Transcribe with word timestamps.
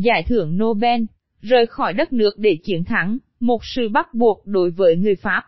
giải 0.00 0.22
thưởng 0.22 0.58
Nobel, 0.58 1.02
rời 1.42 1.66
khỏi 1.66 1.92
đất 1.92 2.12
nước 2.12 2.38
để 2.38 2.56
chiến 2.64 2.84
thắng, 2.84 3.18
một 3.40 3.64
sự 3.64 3.88
bắt 3.88 4.14
buộc 4.14 4.46
đối 4.46 4.70
với 4.70 4.96
người 4.96 5.14
Pháp. 5.14 5.42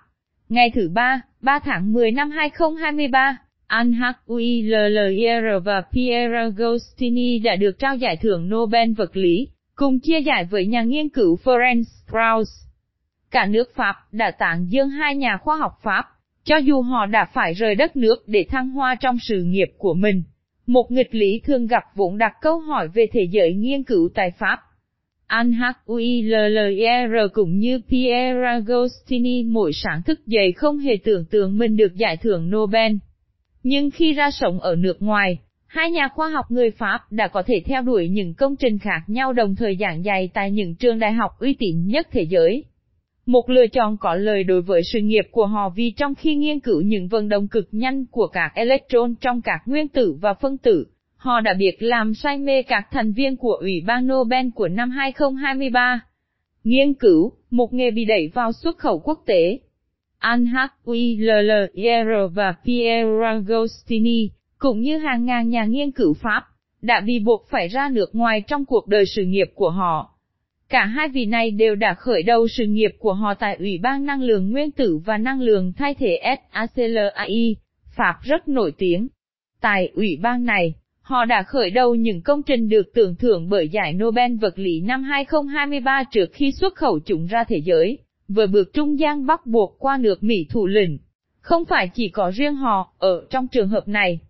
Ngày 0.48 0.70
thứ 0.74 0.88
ba, 0.88 1.20
3 1.40 1.58
tháng 1.58 1.92
10 1.92 2.10
năm 2.10 2.30
2023, 2.30 3.36
Anhak 3.66 4.16
Uiller 4.26 5.64
và 5.64 5.82
Pierre 5.92 6.36
Agostini 6.36 7.38
đã 7.38 7.56
được 7.56 7.78
trao 7.78 7.96
giải 7.96 8.16
thưởng 8.16 8.50
Nobel 8.50 8.92
vật 8.92 9.16
lý, 9.16 9.48
cùng 9.74 10.00
chia 10.00 10.20
giải 10.20 10.44
với 10.44 10.66
nhà 10.66 10.82
nghiên 10.82 11.08
cứu 11.08 11.38
Ferenc 11.44 11.82
Krauss. 12.10 12.50
Cả 13.30 13.46
nước 13.46 13.74
Pháp 13.74 13.94
đã 14.12 14.30
tặng 14.30 14.66
dương 14.68 14.88
hai 14.88 15.16
nhà 15.16 15.36
khoa 15.36 15.56
học 15.56 15.72
Pháp, 15.82 16.04
cho 16.44 16.56
dù 16.56 16.82
họ 16.82 17.06
đã 17.06 17.24
phải 17.24 17.54
rời 17.54 17.74
đất 17.74 17.96
nước 17.96 18.24
để 18.26 18.46
thăng 18.48 18.70
hoa 18.70 18.94
trong 18.94 19.16
sự 19.28 19.42
nghiệp 19.42 19.68
của 19.78 19.94
mình. 19.94 20.22
Một 20.66 20.90
nghịch 20.90 21.14
lý 21.14 21.40
thường 21.44 21.66
gặp 21.66 21.84
vốn 21.94 22.18
đặt 22.18 22.32
câu 22.40 22.58
hỏi 22.58 22.88
về 22.88 23.06
thế 23.12 23.28
giới 23.30 23.54
nghiên 23.54 23.82
cứu 23.82 24.08
tại 24.14 24.30
Pháp. 24.38 24.58
Anhuiller 25.26 27.32
cũng 27.32 27.58
như 27.58 27.80
Pierre 27.90 28.46
Agostini 28.46 29.44
mỗi 29.44 29.72
sáng 29.72 30.02
thức 30.02 30.26
dậy 30.26 30.52
không 30.52 30.78
hề 30.78 30.96
tưởng 31.04 31.24
tượng 31.24 31.58
mình 31.58 31.76
được 31.76 31.94
giải 31.94 32.16
thưởng 32.16 32.50
Nobel. 32.50 32.92
Nhưng 33.62 33.90
khi 33.90 34.12
ra 34.12 34.30
sống 34.30 34.60
ở 34.60 34.76
nước 34.76 35.02
ngoài, 35.02 35.38
hai 35.66 35.90
nhà 35.90 36.08
khoa 36.08 36.28
học 36.28 36.50
người 36.50 36.70
Pháp 36.70 37.00
đã 37.10 37.28
có 37.28 37.42
thể 37.46 37.62
theo 37.66 37.82
đuổi 37.82 38.08
những 38.08 38.34
công 38.34 38.56
trình 38.56 38.78
khác 38.78 39.00
nhau 39.06 39.32
đồng 39.32 39.56
thời 39.56 39.76
giảng 39.80 40.04
dạy 40.04 40.30
tại 40.34 40.50
những 40.50 40.74
trường 40.74 40.98
đại 40.98 41.12
học 41.12 41.30
uy 41.40 41.56
tín 41.58 41.86
nhất 41.86 42.08
thế 42.12 42.22
giới. 42.22 42.64
Một 43.26 43.50
lựa 43.50 43.66
chọn 43.66 43.96
có 43.96 44.14
lời 44.14 44.44
đối 44.44 44.62
với 44.62 44.82
sự 44.92 44.98
nghiệp 44.98 45.28
của 45.30 45.46
họ 45.46 45.68
vì 45.68 45.90
trong 45.90 46.14
khi 46.14 46.34
nghiên 46.34 46.60
cứu 46.60 46.80
những 46.80 47.08
vận 47.08 47.28
động 47.28 47.48
cực 47.48 47.68
nhanh 47.72 48.06
của 48.06 48.26
các 48.26 48.52
electron 48.54 49.14
trong 49.14 49.42
các 49.42 49.60
nguyên 49.66 49.88
tử 49.88 50.16
và 50.20 50.34
phân 50.34 50.58
tử, 50.58 50.86
họ 51.16 51.40
đã 51.40 51.54
biết 51.54 51.76
làm 51.82 52.14
say 52.14 52.38
mê 52.38 52.62
các 52.62 52.88
thành 52.90 53.12
viên 53.12 53.36
của 53.36 53.52
Ủy 53.52 53.82
ban 53.86 54.06
Nobel 54.06 54.46
của 54.54 54.68
năm 54.68 54.90
2023. 54.90 56.00
Nghiên 56.64 56.94
cứu, 56.94 57.32
một 57.50 57.72
nghề 57.72 57.90
bị 57.90 58.04
đẩy 58.04 58.28
vào 58.34 58.52
xuất 58.52 58.78
khẩu 58.78 58.98
quốc 58.98 59.22
tế. 59.26 59.58
Anhak 60.18 60.74
Uiller 60.84 62.32
và 62.34 62.54
Pierre 62.64 63.24
Agostini, 63.24 64.30
cũng 64.58 64.80
như 64.80 64.98
hàng 64.98 65.24
ngàn 65.24 65.48
nhà 65.48 65.64
nghiên 65.64 65.90
cứu 65.90 66.14
Pháp, 66.14 66.42
đã 66.82 67.00
bị 67.00 67.18
buộc 67.18 67.46
phải 67.50 67.68
ra 67.68 67.88
nước 67.92 68.14
ngoài 68.14 68.40
trong 68.40 68.64
cuộc 68.64 68.88
đời 68.88 69.04
sự 69.06 69.24
nghiệp 69.24 69.50
của 69.54 69.70
họ. 69.70 70.11
Cả 70.72 70.84
hai 70.84 71.08
vị 71.08 71.26
này 71.26 71.50
đều 71.50 71.74
đã 71.74 71.94
khởi 71.94 72.22
đầu 72.22 72.48
sự 72.48 72.66
nghiệp 72.66 72.90
của 72.98 73.12
họ 73.12 73.34
tại 73.34 73.56
Ủy 73.58 73.78
ban 73.82 74.06
Năng 74.06 74.22
lượng 74.22 74.50
Nguyên 74.50 74.70
tử 74.70 74.98
và 75.04 75.18
Năng 75.18 75.40
lượng 75.40 75.72
Thay 75.72 75.94
thế 75.94 76.20
SACLAI, 76.52 77.56
Pháp 77.96 78.14
rất 78.22 78.48
nổi 78.48 78.72
tiếng. 78.78 79.08
Tại 79.60 79.90
Ủy 79.94 80.18
ban 80.22 80.44
này, 80.44 80.74
họ 81.00 81.24
đã 81.24 81.42
khởi 81.42 81.70
đầu 81.70 81.94
những 81.94 82.22
công 82.22 82.42
trình 82.42 82.68
được 82.68 82.94
tưởng 82.94 83.16
thưởng 83.16 83.48
bởi 83.48 83.68
giải 83.68 83.92
Nobel 83.92 84.36
vật 84.40 84.58
lý 84.58 84.80
năm 84.80 85.02
2023 85.02 86.04
trước 86.04 86.26
khi 86.32 86.52
xuất 86.52 86.74
khẩu 86.74 86.98
chúng 86.98 87.26
ra 87.26 87.44
thế 87.44 87.56
giới, 87.64 87.98
vừa 88.28 88.46
bước 88.46 88.72
trung 88.72 88.98
gian 88.98 89.26
bắt 89.26 89.46
buộc 89.46 89.76
qua 89.78 89.96
nước 89.96 90.22
Mỹ 90.22 90.46
thủ 90.50 90.66
lĩnh. 90.66 90.98
Không 91.40 91.64
phải 91.64 91.88
chỉ 91.94 92.08
có 92.08 92.30
riêng 92.34 92.54
họ, 92.54 92.92
ở 92.98 93.26
trong 93.30 93.48
trường 93.48 93.68
hợp 93.68 93.88
này. 93.88 94.20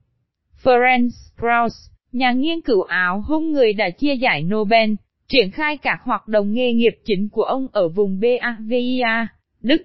Ferenc 0.63 1.09
Krauss, 1.39 1.91
nhà 2.13 2.33
nghiên 2.33 2.61
cứu 2.61 2.83
áo 2.83 3.25
hung 3.27 3.53
người 3.53 3.73
đã 3.73 3.91
chia 3.91 4.15
giải 4.15 4.43
Nobel, 4.43 4.91
triển 5.33 5.51
khai 5.51 5.77
các 5.77 6.01
hoạt 6.05 6.29
động 6.29 6.53
nghề 6.53 6.73
nghiệp 6.73 6.95
chính 7.05 7.29
của 7.29 7.43
ông 7.43 7.67
ở 7.73 7.89
vùng 7.89 8.21
Bavia, 8.21 9.27
Đức. 9.61 9.83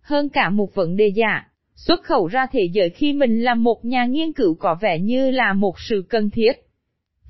Hơn 0.00 0.28
cả 0.28 0.50
một 0.50 0.74
vấn 0.74 0.96
đề 0.96 1.06
giả, 1.08 1.44
xuất 1.74 2.02
khẩu 2.02 2.26
ra 2.26 2.46
thế 2.52 2.68
giới 2.72 2.90
khi 2.90 3.12
mình 3.12 3.42
là 3.42 3.54
một 3.54 3.84
nhà 3.84 4.04
nghiên 4.04 4.32
cứu 4.32 4.54
có 4.54 4.76
vẻ 4.80 4.98
như 4.98 5.30
là 5.30 5.52
một 5.52 5.74
sự 5.78 6.04
cần 6.08 6.30
thiết. 6.30 6.52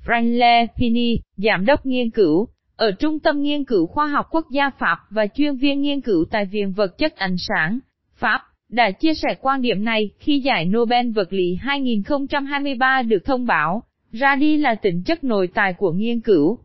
Franle 0.05 0.67
Pini, 0.77 1.19
giám 1.37 1.65
đốc 1.65 1.85
nghiên 1.85 2.09
cứu, 2.09 2.47
ở 2.75 2.91
Trung 2.91 3.19
tâm 3.19 3.41
Nghiên 3.41 3.63
cứu 3.63 3.87
Khoa 3.87 4.07
học 4.07 4.25
Quốc 4.31 4.45
gia 4.51 4.69
Pháp 4.69 4.97
và 5.09 5.27
chuyên 5.27 5.55
viên 5.55 5.81
nghiên 5.81 6.01
cứu 6.01 6.25
tại 6.31 6.45
Viện 6.45 6.73
Vật 6.73 6.97
chất 6.97 7.15
Ánh 7.15 7.35
sáng, 7.37 7.79
Pháp, 8.15 8.41
đã 8.69 8.91
chia 8.91 9.13
sẻ 9.13 9.35
quan 9.41 9.61
điểm 9.61 9.83
này 9.85 10.09
khi 10.19 10.39
giải 10.39 10.65
Nobel 10.65 11.11
vật 11.11 11.33
lý 11.33 11.57
2023 11.61 13.01
được 13.01 13.25
thông 13.25 13.45
báo, 13.45 13.83
ra 14.11 14.35
đi 14.35 14.57
là 14.57 14.75
tính 14.75 15.03
chất 15.03 15.23
nội 15.23 15.47
tài 15.53 15.73
của 15.73 15.91
nghiên 15.91 16.19
cứu. 16.19 16.59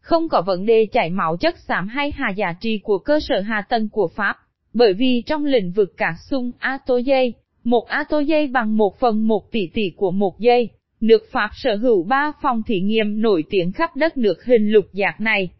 Không 0.00 0.28
có 0.28 0.42
vấn 0.42 0.66
đề 0.66 0.86
chảy 0.92 1.10
máu 1.10 1.36
chất 1.36 1.58
xám 1.58 1.88
hay 1.88 2.12
hà 2.14 2.30
giá 2.30 2.52
trị 2.60 2.80
của 2.82 2.98
cơ 2.98 3.20
sở 3.20 3.40
hạ 3.40 3.62
tầng 3.68 3.88
của 3.88 4.08
Pháp, 4.08 4.36
bởi 4.74 4.92
vì 4.94 5.22
trong 5.26 5.44
lĩnh 5.44 5.72
vực 5.72 5.96
cả 5.96 6.14
sung 6.30 6.52
ato 6.58 6.96
dây, 6.96 7.34
một 7.64 7.88
ato 7.88 8.18
dây 8.18 8.46
bằng 8.46 8.76
một 8.76 8.98
phần 9.00 9.28
một 9.28 9.52
tỷ 9.52 9.70
tỷ 9.74 9.90
của 9.96 10.10
một 10.10 10.38
dây, 10.38 10.70
nước 11.00 11.22
Pháp 11.32 11.50
sở 11.54 11.76
hữu 11.76 12.02
ba 12.02 12.32
phòng 12.42 12.62
thí 12.66 12.80
nghiệm 12.80 13.22
nổi 13.22 13.44
tiếng 13.50 13.72
khắp 13.72 13.96
đất 13.96 14.16
nước 14.16 14.44
hình 14.44 14.72
lục 14.72 14.84
giác 14.92 15.20
này. 15.20 15.50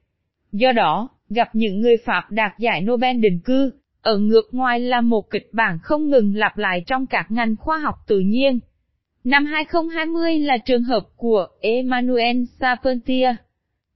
Do 0.52 0.72
đó, 0.72 1.08
gặp 1.30 1.48
những 1.52 1.80
người 1.80 1.96
Pháp 1.96 2.30
đạt 2.30 2.52
giải 2.58 2.80
Nobel 2.80 3.16
định 3.16 3.40
cư, 3.44 3.70
ở 4.02 4.18
ngược 4.18 4.48
ngoài 4.52 4.80
là 4.80 5.00
một 5.00 5.30
kịch 5.30 5.48
bản 5.52 5.78
không 5.82 6.10
ngừng 6.10 6.36
lặp 6.36 6.58
lại 6.58 6.82
trong 6.86 7.06
các 7.06 7.30
ngành 7.30 7.56
khoa 7.56 7.78
học 7.78 7.94
tự 8.06 8.18
nhiên. 8.18 8.58
Năm 9.24 9.46
2020 9.46 10.38
là 10.38 10.58
trường 10.58 10.82
hợp 10.82 11.02
của 11.16 11.46
Emmanuel 11.60 12.36
Charpentier. 12.60 13.34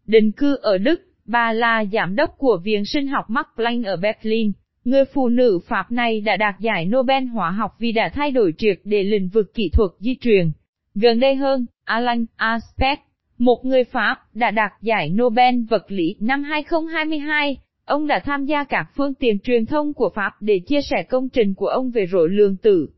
Định 0.07 0.33
cư 0.33 0.57
ở 0.63 0.79
Đức, 0.79 1.01
bà 1.27 1.53
là 1.53 1.85
giám 1.93 2.17
đốc 2.17 2.31
của 2.39 2.61
Viện 2.65 2.85
Sinh 2.85 3.07
học 3.07 3.25
Max 3.29 3.47
Planck 3.57 3.87
ở 3.87 3.97
Berlin. 3.97 4.53
Người 4.85 5.05
phụ 5.05 5.29
nữ 5.29 5.59
Pháp 5.67 5.93
này 5.93 6.21
đã 6.21 6.37
đạt 6.37 6.61
giải 6.61 6.85
Nobel 6.87 7.25
hóa 7.25 7.51
học 7.51 7.71
vì 7.79 7.93
đã 7.93 8.11
thay 8.15 8.31
đổi 8.31 8.53
triệt 8.59 8.81
để 8.85 9.03
lĩnh 9.03 9.29
vực 9.29 9.55
kỹ 9.55 9.71
thuật 9.73 9.91
di 9.99 10.17
truyền. 10.21 10.53
Gần 10.95 11.21
đây 11.21 11.35
hơn, 11.35 11.67
Alan 11.85 12.27
Aspect, 12.37 13.01
một 13.39 13.65
người 13.65 13.85
Pháp, 13.85 14.17
đã 14.35 14.51
đạt 14.51 14.73
giải 14.83 15.11
Nobel 15.11 15.55
vật 15.71 15.85
lý 15.89 16.17
năm 16.21 16.43
2022. 16.43 17.57
Ông 17.85 18.07
đã 18.07 18.21
tham 18.25 18.45
gia 18.45 18.65
các 18.65 18.87
phương 18.97 19.15
tiện 19.15 19.39
truyền 19.39 19.67
thông 19.67 19.95
của 19.95 20.11
Pháp 20.15 20.33
để 20.41 20.59
chia 20.67 20.81
sẻ 20.83 21.03
công 21.03 21.29
trình 21.29 21.55
của 21.55 21.67
ông 21.67 21.91
về 21.91 22.07
rối 22.07 22.29
lượng 22.29 22.57
tử. 22.57 22.89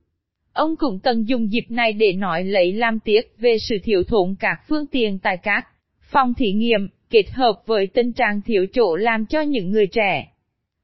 Ông 0.52 0.76
cũng 0.76 1.00
tận 1.00 1.28
dùng 1.28 1.52
dịp 1.52 1.64
này 1.68 1.92
để 1.92 2.12
nói 2.12 2.44
lấy 2.44 2.72
làm 2.72 3.00
tiếc 3.00 3.38
về 3.38 3.56
sự 3.68 3.76
thiếu 3.84 4.02
thốn 4.08 4.34
các 4.40 4.60
phương 4.68 4.86
tiện 4.86 5.18
tại 5.18 5.36
các 5.42 5.66
phòng 6.14 6.34
thí 6.34 6.52
nghiệm, 6.52 6.88
kết 7.10 7.30
hợp 7.32 7.62
với 7.66 7.86
tình 7.86 8.12
trạng 8.12 8.40
thiếu 8.42 8.66
chỗ 8.72 8.96
làm 8.96 9.26
cho 9.26 9.40
những 9.40 9.70
người 9.70 9.86
trẻ. 9.86 10.32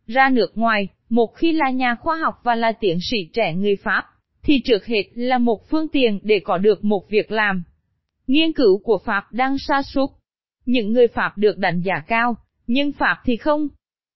Ra 0.06 0.28
nước 0.32 0.52
ngoài, 0.54 0.88
một 1.08 1.34
khi 1.36 1.52
là 1.52 1.70
nhà 1.70 1.94
khoa 1.94 2.16
học 2.16 2.34
và 2.42 2.54
là 2.54 2.72
tiến 2.72 2.98
sĩ 3.10 3.16
trẻ 3.32 3.54
người 3.54 3.76
Pháp, 3.76 4.04
thì 4.42 4.60
trước 4.64 4.86
hết 4.86 5.02
là 5.14 5.38
một 5.38 5.68
phương 5.70 5.88
tiện 5.88 6.18
để 6.22 6.40
có 6.44 6.58
được 6.58 6.84
một 6.84 7.10
việc 7.10 7.32
làm. 7.32 7.62
Nghiên 8.26 8.52
cứu 8.52 8.78
của 8.78 8.98
Pháp 9.04 9.32
đang 9.32 9.58
sa 9.58 9.82
sút. 9.82 10.10
Những 10.66 10.92
người 10.92 11.06
Pháp 11.08 11.38
được 11.38 11.58
đánh 11.58 11.80
giá 11.80 12.02
cao, 12.06 12.36
nhưng 12.66 12.92
Pháp 12.92 13.16
thì 13.24 13.36
không. 13.36 13.68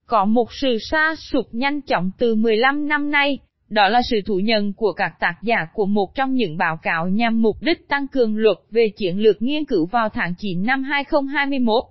Có 0.06 0.24
một 0.24 0.52
sự 0.52 0.78
sa 0.80 1.14
sụp 1.18 1.46
nhanh 1.52 1.80
chóng 1.80 2.10
từ 2.18 2.34
15 2.34 2.88
năm 2.88 3.10
nay, 3.10 3.38
đó 3.74 3.88
là 3.88 4.00
sự 4.10 4.20
thủ 4.26 4.38
nhận 4.38 4.72
của 4.72 4.92
các 4.92 5.12
tác 5.20 5.34
giả 5.42 5.66
của 5.74 5.86
một 5.86 6.14
trong 6.14 6.34
những 6.34 6.56
báo 6.56 6.76
cáo 6.82 7.08
nhằm 7.08 7.42
mục 7.42 7.56
đích 7.60 7.88
tăng 7.88 8.08
cường 8.08 8.36
luật 8.36 8.56
về 8.70 8.88
chiến 8.96 9.18
lược 9.18 9.42
nghiên 9.42 9.64
cứu 9.64 9.86
vào 9.86 10.08
tháng 10.08 10.34
9 10.38 10.66
năm 10.66 10.82
2021. 10.82 11.84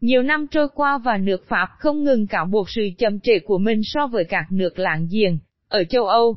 Nhiều 0.00 0.22
năm 0.22 0.46
trôi 0.50 0.68
qua 0.74 0.98
và 0.98 1.16
nước 1.16 1.48
Pháp 1.48 1.68
không 1.78 2.04
ngừng 2.04 2.26
cáo 2.26 2.46
buộc 2.46 2.70
sự 2.70 2.82
chậm 2.98 3.20
trễ 3.20 3.38
của 3.38 3.58
mình 3.58 3.80
so 3.84 4.06
với 4.06 4.24
các 4.24 4.44
nước 4.50 4.78
láng 4.78 5.06
giềng, 5.12 5.38
ở 5.68 5.84
châu 5.84 6.06
Âu. 6.06 6.36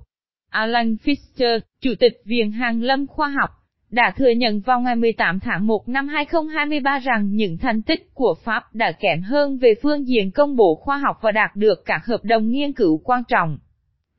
Alan 0.50 0.96
Fischer, 1.04 1.60
Chủ 1.82 1.92
tịch 2.00 2.14
Viện 2.26 2.52
Hàng 2.52 2.82
lâm 2.82 3.08
Khoa 3.08 3.30
học, 3.30 3.50
đã 3.90 4.14
thừa 4.18 4.30
nhận 4.30 4.60
vào 4.60 4.80
ngày 4.80 4.96
18 4.96 5.40
tháng 5.40 5.68
1 5.68 5.90
năm 5.90 6.08
2023 6.08 7.00
rằng 7.00 7.36
những 7.36 7.58
thành 7.58 7.82
tích 7.82 8.14
của 8.14 8.36
Pháp 8.44 8.76
đã 8.76 8.92
kém 8.92 9.22
hơn 9.22 9.58
về 9.58 9.74
phương 9.84 10.08
diện 10.08 10.32
công 10.32 10.56
bố 10.56 10.76
khoa 10.76 10.98
học 10.98 11.18
và 11.22 11.32
đạt 11.32 11.56
được 11.56 11.86
các 11.86 12.06
hợp 12.06 12.24
đồng 12.24 12.50
nghiên 12.50 12.74
cứu 12.74 13.02
quan 13.04 13.24
trọng. 13.28 13.58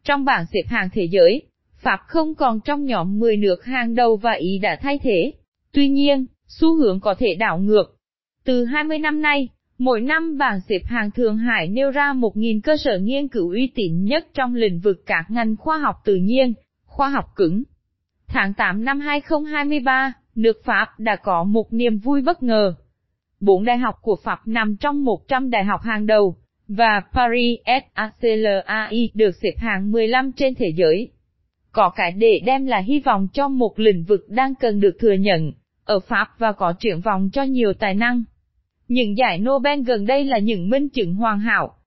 Trong 0.07 0.25
bảng 0.25 0.47
xếp 0.53 0.63
hạng 0.69 0.89
thế 0.93 1.09
giới, 1.11 1.43
Pháp 1.79 2.01
không 2.07 2.35
còn 2.35 2.61
trong 2.61 2.85
nhóm 2.85 3.19
10 3.19 3.37
nước 3.37 3.65
hàng 3.65 3.95
đầu 3.95 4.17
và 4.17 4.33
Ý 4.33 4.59
đã 4.59 4.79
thay 4.83 4.99
thế. 5.03 5.33
Tuy 5.73 5.89
nhiên, 5.89 6.27
xu 6.47 6.75
hướng 6.75 7.01
có 7.01 7.15
thể 7.19 7.35
đảo 7.35 7.59
ngược. 7.59 7.97
Từ 8.45 8.65
20 8.65 8.99
năm 8.99 9.23
nay, 9.23 9.49
mỗi 9.79 10.01
năm 10.01 10.39
bảng 10.39 10.61
xếp 10.69 10.79
hạng 10.85 11.11
Thượng 11.11 11.37
Hải 11.37 11.69
nêu 11.69 11.91
ra 11.91 12.13
1.000 12.13 12.61
cơ 12.61 12.77
sở 12.77 12.99
nghiên 12.99 13.29
cứu 13.29 13.51
uy 13.51 13.73
tín 13.75 14.05
nhất 14.05 14.27
trong 14.35 14.55
lĩnh 14.55 14.81
vực 14.81 15.03
các 15.07 15.25
ngành 15.29 15.57
khoa 15.57 15.79
học 15.79 15.97
tự 16.05 16.15
nhiên, 16.15 16.55
khoa 16.85 17.09
học 17.09 17.25
cứng. 17.37 17.63
Tháng 18.27 18.55
8 18.55 18.85
năm 18.85 19.01
2023, 19.01 20.13
nước 20.35 20.65
Pháp 20.65 20.89
đã 20.99 21.17
có 21.17 21.45
một 21.45 21.73
niềm 21.73 21.99
vui 21.99 22.23
bất 22.23 22.43
ngờ. 22.43 22.75
Bốn 23.41 23.65
đại 23.65 23.79
học 23.79 23.95
của 24.03 24.17
Pháp 24.25 24.41
nằm 24.47 24.77
trong 24.77 25.05
100 25.05 25.51
đại 25.51 25.65
học 25.65 25.81
hàng 25.83 26.07
đầu, 26.07 26.37
và 26.69 27.03
Paris 27.13 27.59
SACLAI 27.95 29.11
được 29.15 29.31
xếp 29.43 29.53
hạng 29.57 29.93
15 29.93 30.33
trên 30.33 30.55
thế 30.55 30.73
giới. 30.77 31.11
Có 31.73 31.91
cái 31.91 32.13
để 32.13 32.41
đem 32.45 32.67
là 32.67 32.79
hy 32.79 33.01
vọng 33.01 33.29
cho 33.33 33.49
một 33.49 33.79
lĩnh 33.79 34.05
vực 34.05 34.29
đang 34.29 34.55
cần 34.55 34.81
được 34.81 34.97
thừa 35.01 35.13
nhận, 35.13 35.53
ở 35.85 36.01
Pháp 36.01 36.29
và 36.39 36.53
có 36.53 36.73
triển 36.79 37.01
vọng 37.01 37.31
cho 37.33 37.43
nhiều 37.43 37.73
tài 37.73 37.95
năng. 37.95 38.25
Những 38.89 39.17
giải 39.19 39.39
Nobel 39.39 39.81
gần 39.83 40.07
đây 40.07 40.25
là 40.25 40.39
những 40.39 40.71
minh 40.71 40.89
chứng 40.89 41.15
hoàn 41.15 41.41
hảo, 41.41 41.77